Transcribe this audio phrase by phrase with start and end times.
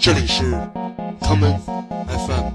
[0.00, 0.54] 这里是
[1.20, 2.52] commonFM，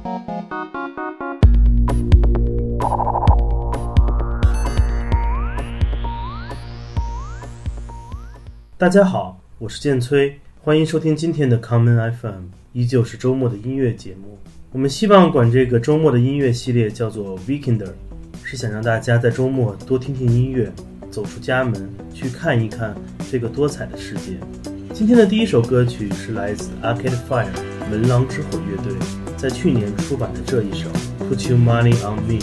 [8.78, 10.40] 大家好，我是建崔。
[10.62, 14.40] 欢迎收听今天的 commonFM，依旧是周末的音乐节目。
[14.72, 17.92] 我们希望管这个周末的音乐系列叫做 Weekender，
[18.44, 20.72] 是想让大家在周末多听听音乐，
[21.12, 22.96] 走出家门去看一看。
[23.34, 24.38] 这个多彩的世界。
[24.94, 27.48] 今天的第一首歌曲是来自 arcade fire
[27.90, 28.94] 门廊之火乐队
[29.36, 30.88] 在去年出版的这一首
[31.28, 32.38] put your money on me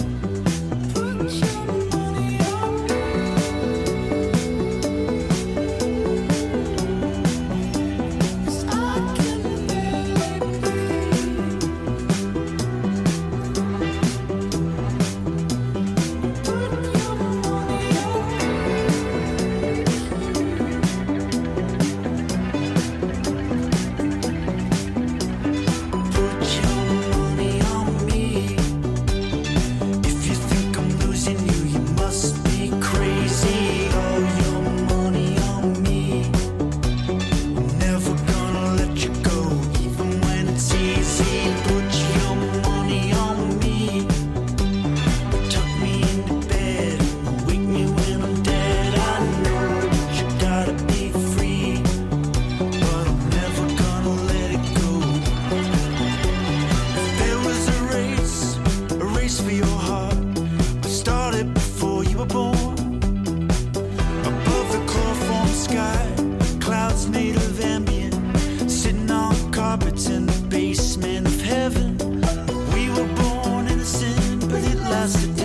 [75.00, 75.39] just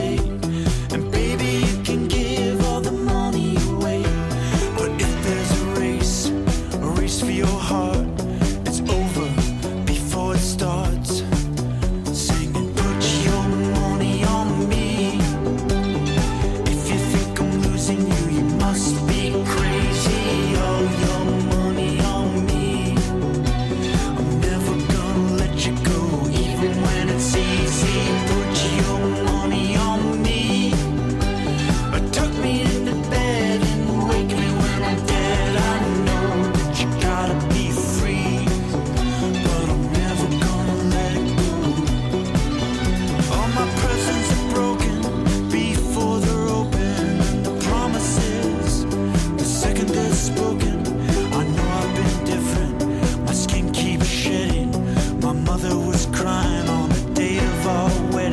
[55.95, 58.24] was crying on the day of our wedding.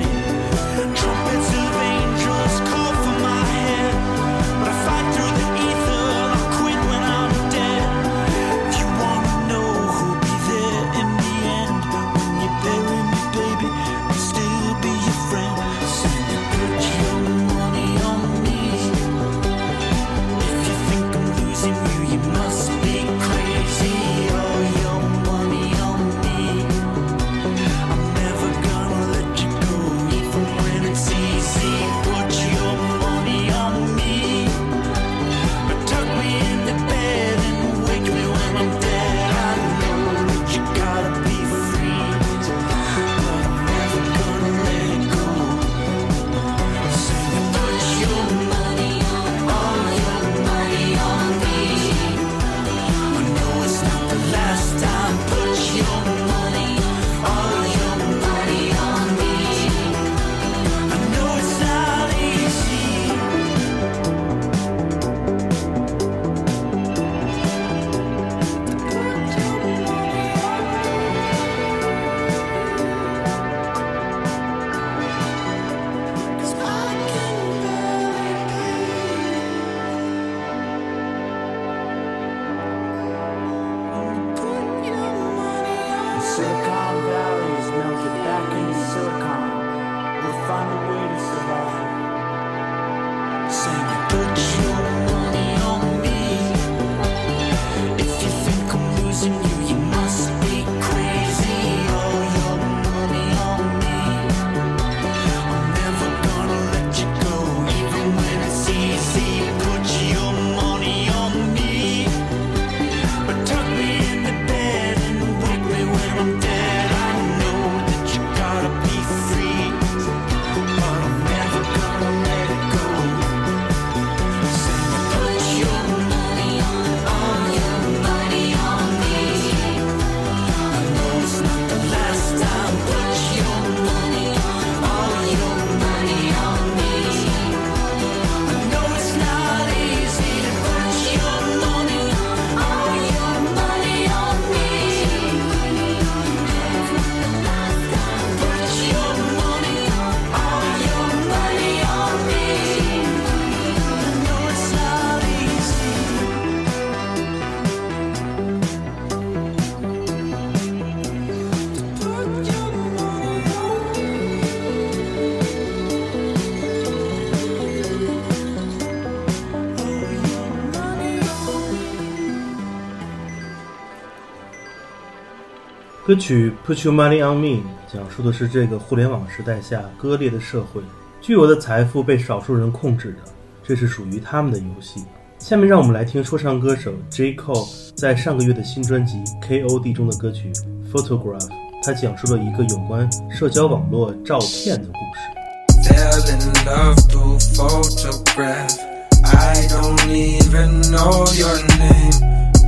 [176.05, 177.47] 歌曲《Put Your Money on Me》
[177.93, 180.83] 讲述的是这个互联网时代下割裂的社会，
[181.21, 183.19] 巨额的财富被少数人控制着，
[183.63, 185.05] 这是属于他们的游戏。
[185.39, 190.51] 下面让我们来听说唱歌手 J Cole 在上个月的新专辑《K.O.D》中的歌曲
[190.93, 191.39] 《Photograph》，
[191.85, 195.21] 他讲述了一个有关社交网络照片的故事。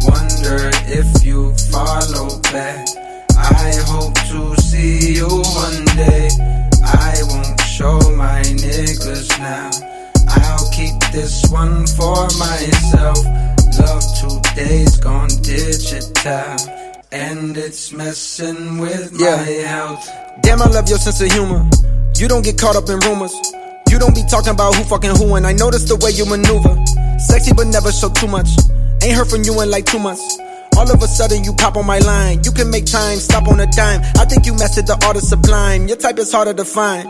[0.04, 3.03] Wonder if you follow back.
[3.44, 6.28] I hope to see you one day.
[6.82, 9.70] I won't show my niggas now.
[10.28, 13.18] I'll keep this one for myself.
[13.78, 16.56] Love today's gone digital.
[17.12, 20.08] And it's messing with my health.
[20.40, 21.68] Damn, I love your sense of humor.
[22.16, 23.34] You don't get caught up in rumors.
[23.90, 26.74] You don't be talking about who fucking who, and I notice the way you maneuver.
[27.18, 28.48] Sexy, but never show too much.
[29.02, 30.38] Ain't heard from you in like two months.
[30.76, 32.42] All of a sudden, you pop on my line.
[32.44, 34.00] You can make time, stop on a dime.
[34.16, 35.88] I think you mastered the art of sublime.
[35.88, 37.08] Your type is harder to find.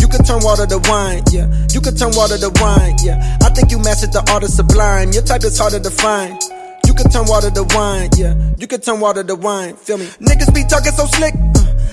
[0.00, 1.46] You can turn water to wine, yeah.
[1.72, 3.38] You can turn water to wine, yeah.
[3.42, 5.12] I think you mastered the art of sublime.
[5.12, 6.40] Your type is harder to find.
[6.86, 8.34] You can turn water to wine, yeah.
[8.58, 10.06] You can turn water to wine, feel me?
[10.20, 11.34] Niggas be talking so slick.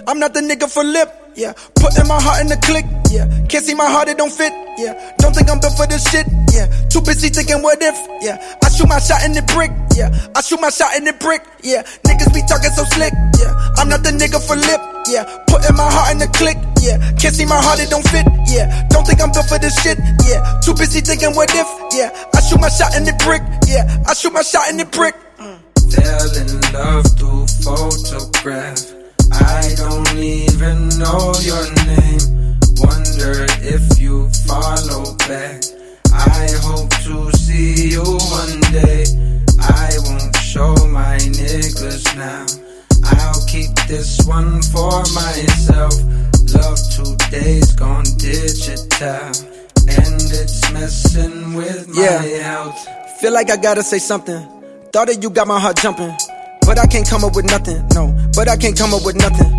[0.07, 1.53] I'm not the nigga for lip, yeah.
[1.75, 3.27] Putting my heart in the click, yeah.
[3.47, 5.15] Can't see my heart, it don't fit, yeah.
[5.19, 6.67] Don't think I'm built for this shit, yeah.
[6.89, 8.37] Too busy thinking what if, yeah.
[8.63, 10.11] I shoot my shot in the brick, yeah.
[10.35, 11.83] I shoot my shot in the brick, yeah.
[12.03, 13.53] Niggas be talking so slick, yeah.
[13.77, 15.23] I'm not the nigga for lip, yeah.
[15.47, 16.97] Putting my heart in the click, yeah.
[17.19, 18.87] Can't see my heart, it don't fit, yeah.
[18.89, 19.97] Don't think I'm built for this shit,
[20.27, 20.59] yeah.
[20.61, 22.11] Too busy thinking what if, yeah.
[22.35, 23.85] I shoot my shot in the brick, yeah.
[24.07, 25.15] I shoot my shot in the brick.
[25.37, 25.59] Mm.
[25.91, 29.00] Fell in love through photograph.
[29.31, 32.57] I don't even know your name.
[32.77, 35.63] Wonder if you follow back.
[36.13, 39.05] I hope to see you one day.
[39.59, 42.45] I won't show my niggas now.
[43.05, 45.93] I'll keep this one for myself.
[46.53, 49.31] Love today's gone digital.
[49.87, 52.21] And it's messing with my Yeah.
[52.43, 52.87] health.
[53.19, 54.45] Feel like I gotta say something.
[54.91, 56.13] Thought that you got my heart jumping.
[56.65, 57.85] But I can't come up with nothing.
[57.93, 59.51] No, but I can't come up with nothing.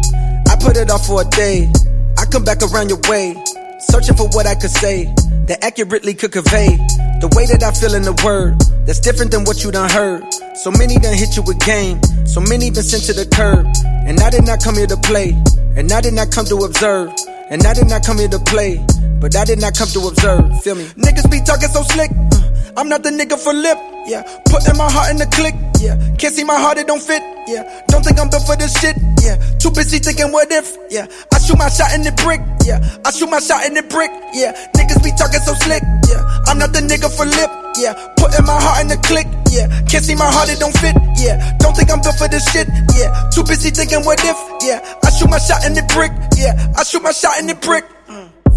[0.49, 1.71] I put it off for a day.
[2.19, 3.35] I come back around your way.
[3.81, 5.13] Searching for what I could say
[5.47, 6.79] that accurately could convey
[7.21, 10.23] the way that I feel in the word that's different than what you done heard.
[10.55, 12.03] So many done hit you with game.
[12.27, 13.67] So many been sent to the curb.
[14.07, 15.35] And I did not come here to play.
[15.77, 17.11] And I did not come to observe.
[17.51, 18.79] And I did not come here to play.
[19.23, 20.43] But I did not come to observe.
[20.67, 20.83] Feel me?
[20.99, 22.11] Niggas be talking so slick.
[22.11, 23.79] uh, I'm not the nigga for lip.
[24.11, 24.27] Yeah.
[24.51, 25.55] Putting my heart in the click.
[25.79, 25.95] Yeah.
[26.19, 27.23] Can't see my heart, it don't fit.
[27.47, 27.63] Yeah.
[27.87, 28.99] Don't think I'm built for this shit.
[29.23, 29.39] Yeah.
[29.63, 30.75] Too busy thinking what if.
[30.91, 31.07] Yeah.
[31.07, 32.43] I shoot my shot in the brick.
[32.67, 32.83] Yeah.
[33.07, 34.11] I shoot my shot in the brick.
[34.35, 34.59] Yeah.
[34.75, 35.87] Niggas be talking so slick.
[36.11, 36.19] Yeah.
[36.51, 37.51] I'm not the nigga for lip.
[37.79, 37.95] Yeah.
[38.19, 39.31] Putting my heart in the click.
[39.55, 39.71] Yeah.
[39.87, 40.99] Can't see my heart, it don't fit.
[41.23, 41.39] Yeah.
[41.63, 42.67] Don't think I'm built for this shit.
[42.99, 43.15] Yeah.
[43.31, 44.39] Too busy thinking what if.
[44.67, 44.83] Yeah.
[44.83, 46.11] I shoot my shot in the brick.
[46.35, 46.59] Yeah.
[46.75, 47.87] I shoot my shot in the brick.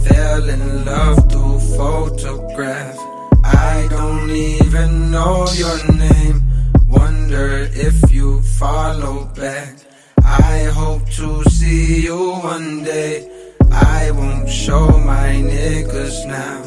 [0.07, 2.97] Fell in love through photograph.
[3.43, 6.43] I don't even know your name.
[6.88, 9.75] Wonder if you follow back.
[10.24, 13.29] I hope to see you one day.
[13.71, 16.59] I won't show my niggas now.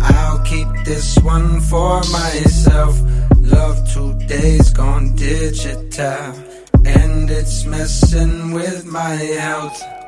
[0.00, 3.00] I'll keep this one for myself.
[3.36, 6.34] Love today's gone digital.
[6.84, 9.99] And it's messing with my health.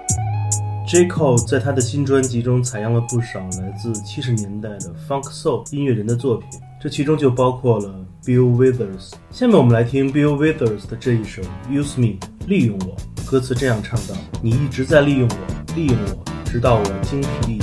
[0.92, 6.46] J.Co 在他的新专辑中采样了不少来自七十年代的 Funk Soul 音乐人的作品，
[6.78, 9.12] 这其中就包括了 Bill Withers。
[9.30, 12.08] 下面我们来听 Bill Withers 的这一首《Use Me》，
[12.46, 12.94] 利用我。
[13.24, 17.58] 歌词这样唱道：“你一直在利用我，利用我，直到我精疲力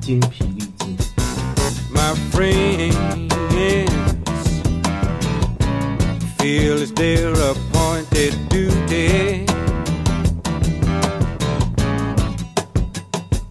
[0.00, 0.96] 尽，精疲力尽。”
[1.94, 2.92] My friend
[6.38, 9.53] feels their appointed duty.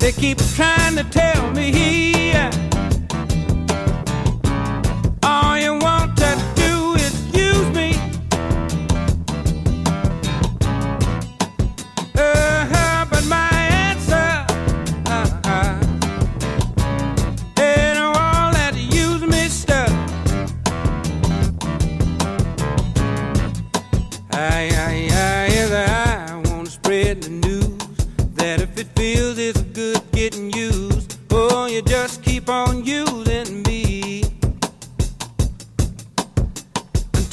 [0.03, 2.51] They keep trying to tell me uh,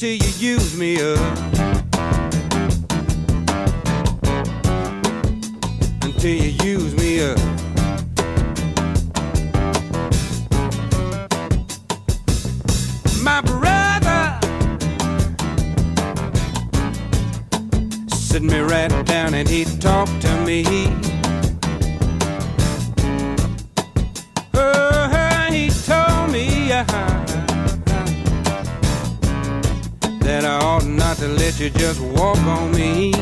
[0.01, 1.19] till you use me up.
[6.03, 7.39] Until you use me up.
[13.23, 14.41] My brother
[18.09, 21.10] sit me right down and he talked to me.
[31.61, 33.13] you just walk on me.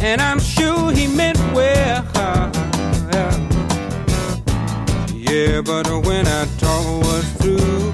[0.00, 2.04] And I'm sure he meant well.
[5.12, 7.92] Yeah, but when I talk was through,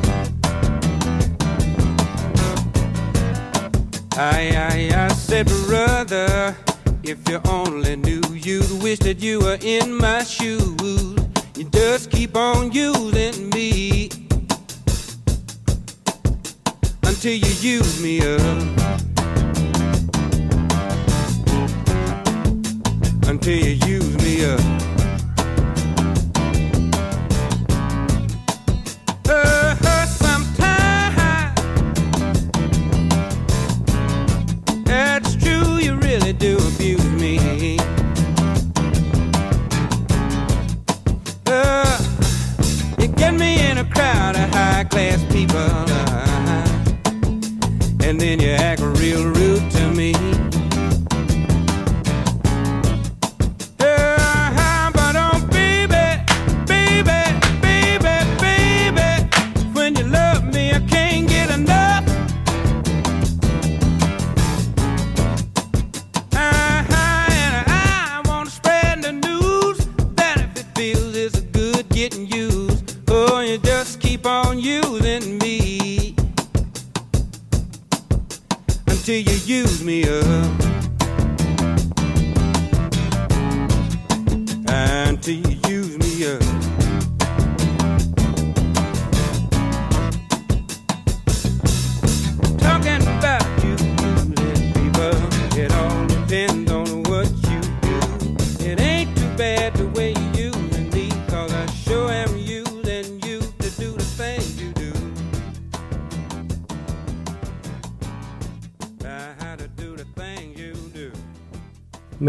[4.19, 6.55] I, I, I said, brother,
[7.03, 10.79] if you only knew, you'd wish that you were in my shoes.
[11.57, 14.04] You just keep on using me.
[17.25, 18.41] till you use me up.
[23.27, 24.94] Until you use me up.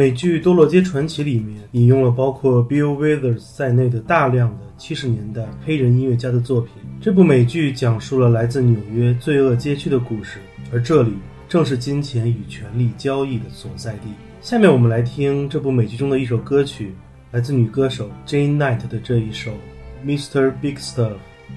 [0.06, 6.74] 美剧堕落街传奇里面引用了包括 Bill Withers 在内的大量的70年代黑人音乐家的作品。
[7.02, 10.38] 这部美剧讲述了来自纽约罪恶街区的故事，
[10.72, 11.14] 而这里
[11.50, 14.10] 正是金钱与权力交易的所在地。
[14.42, 16.94] 下面我们来听这部美剧中的一首歌曲，
[17.32, 19.54] 来自女歌手 Jane Knight 的这一首
[20.06, 21.14] Mr Big Stuff。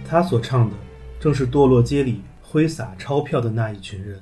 [0.06, 0.76] 他所唱的
[1.20, 4.18] 正是堕落街里挥洒钞票的那一群人。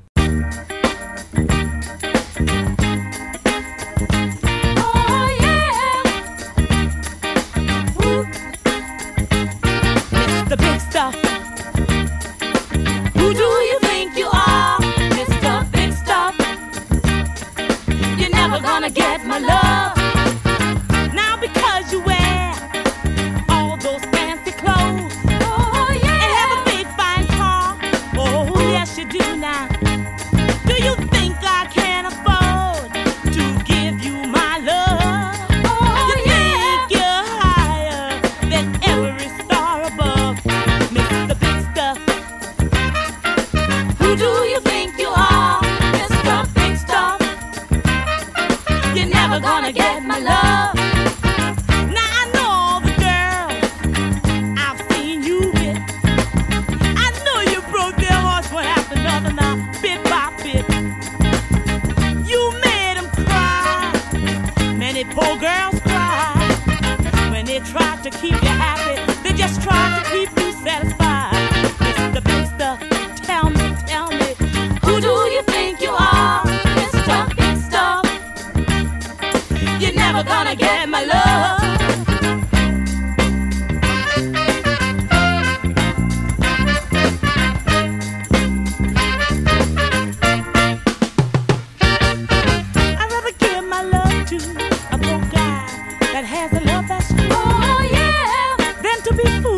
[99.06, 99.55] to be fooled.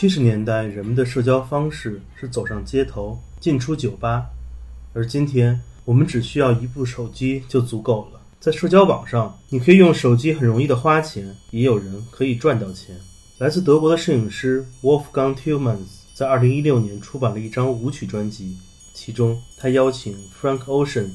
[0.00, 4.26] 七十年代，人们的社交方式是走上街头，进出酒吧，
[4.94, 8.20] 而今天，我们只需要一部手机就足够了。
[8.38, 12.94] 在社交网上，你可以用手机很容易的花钱，也有人可以赚到钱。
[13.38, 18.56] 来自德国的摄影师 Wolfgang Tillmans 在2016年出版了一张舞曲专辑，
[18.94, 21.08] 其中他邀请 Frank Ocean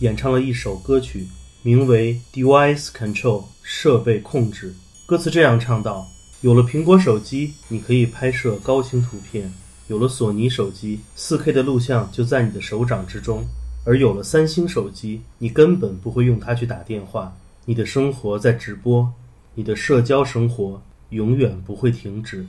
[0.00, 1.28] 演唱了一首歌曲，
[1.62, 4.74] 名为《Device Control》设备控制。
[5.06, 6.10] 歌词这样唱道：
[6.44, 9.48] 有了苹果手机，你可以拍摄高清图片；
[9.86, 13.44] 有了索尼手机，4K 的录像就在你的手掌之中；
[13.86, 17.34] 而有了三星手机，你根本不会用它去打电话。
[17.64, 19.10] 你的生活在直播，
[19.54, 22.44] 你的社交生活永远不会停止。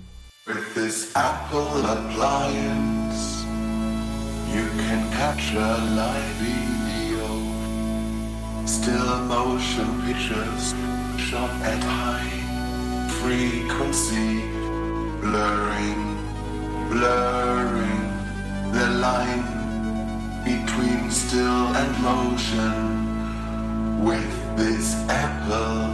[0.45, 3.45] With this Apple appliance,
[4.53, 7.23] you can capture live video,
[8.67, 10.73] still motion pictures
[11.17, 12.44] shot at high
[13.21, 14.41] frequency,
[15.21, 16.03] blurring,
[16.89, 18.01] blurring
[18.71, 19.45] the line
[20.43, 22.73] between still and motion.
[24.03, 25.87] With this Apple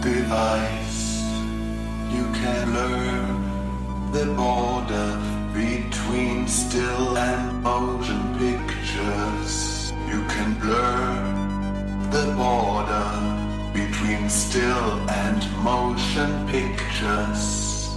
[0.00, 1.22] device,
[2.14, 3.22] you can blur
[4.12, 5.08] the border
[5.52, 9.92] between still and motion pictures.
[10.08, 11.32] You can blur
[12.10, 13.31] the border
[13.72, 17.88] between still and motion pictures.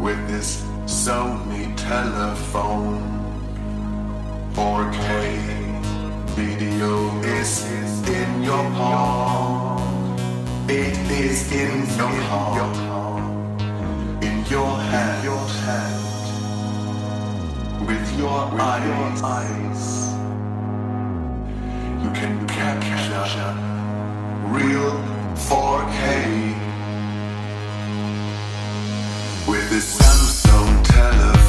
[0.00, 3.00] With this Sony telephone,
[4.52, 5.76] 4K
[6.36, 7.64] video is
[8.08, 9.80] in your palm.
[10.68, 12.72] It is in your palm,
[14.22, 15.26] in your hand,
[17.86, 18.50] with your
[19.22, 20.15] eyes.
[22.18, 23.52] Can capture
[24.48, 24.92] real
[25.36, 26.56] 4K
[29.46, 31.45] with this Samsung telephone.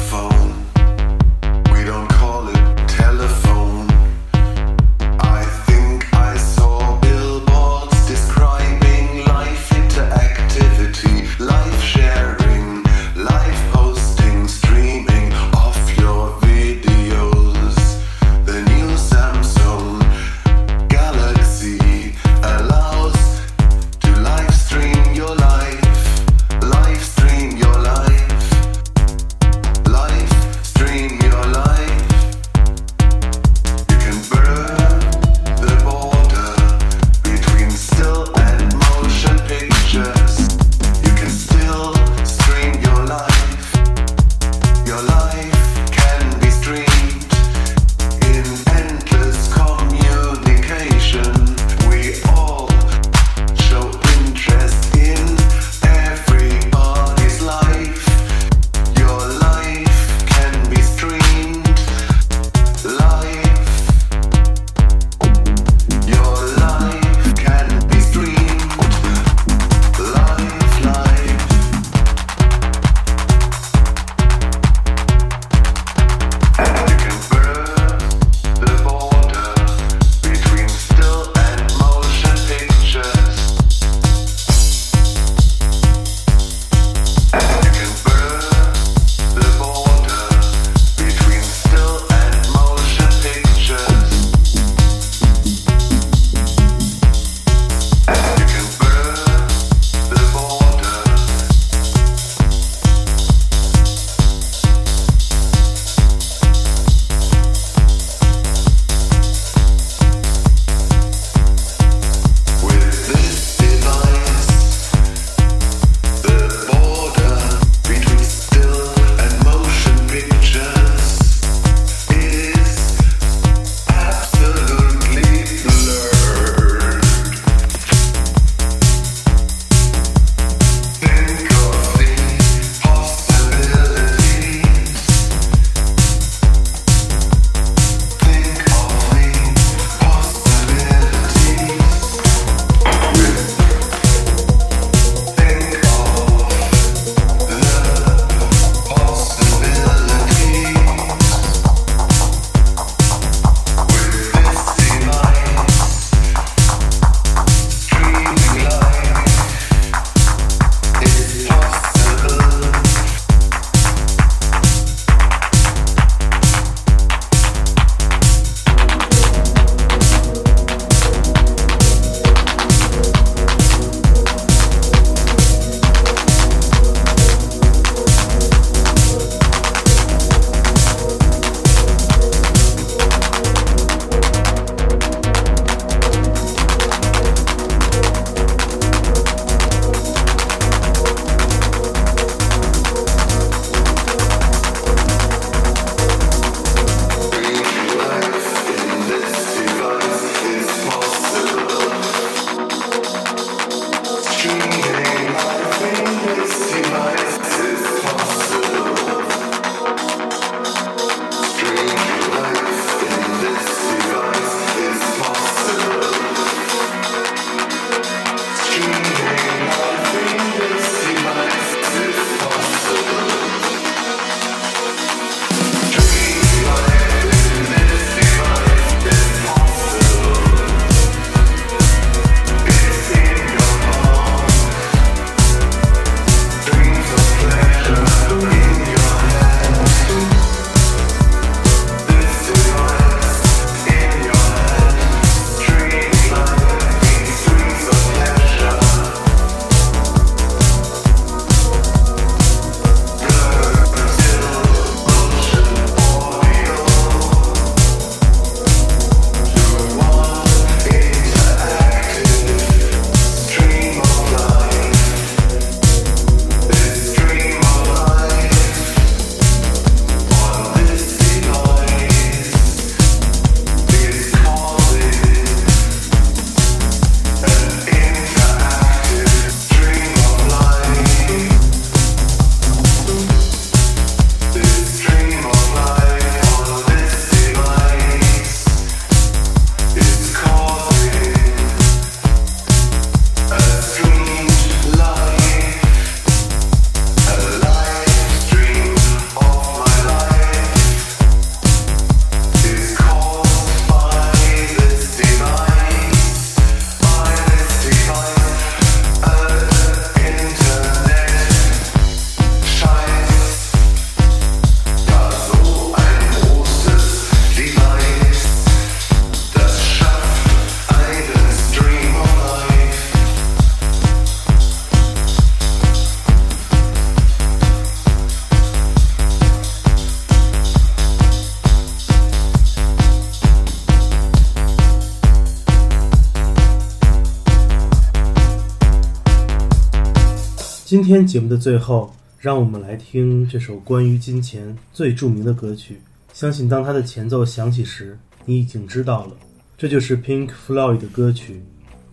[340.98, 346.00] 今天节目的最后，让我们来听这首关于金钱最著名的歌曲。
[346.32, 349.36] 相信当它的前奏响起时，你已经知道了，
[349.76, 351.62] 这就是 Pink Floyd 的歌曲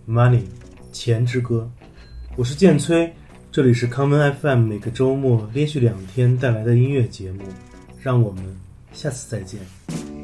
[0.12, 0.42] 《Money》
[0.92, 1.68] 钱之歌。
[2.36, 3.12] 我是建崔，
[3.52, 7.42] 这里是康温 FM，每个周末连续两天带来的音乐节目。
[8.04, 8.44] 让我们
[8.94, 10.15] 下次再见。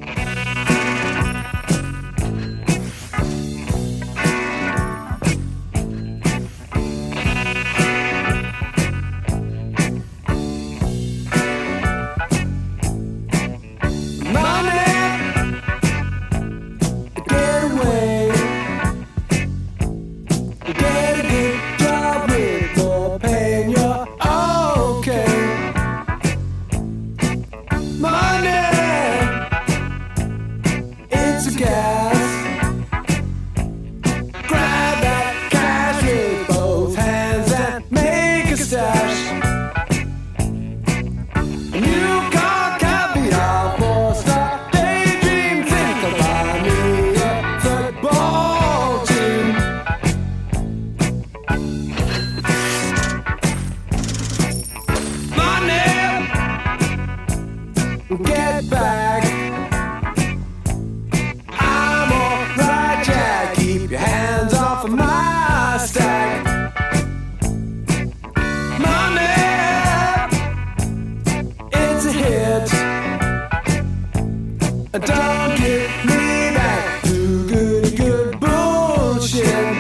[79.43, 79.70] Bullshit.